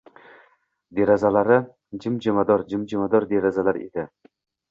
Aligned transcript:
Derazalari 0.99 1.59
jimjimador-jimjimador 2.05 3.27
derazalar 3.35 3.81
edi. 3.85 4.07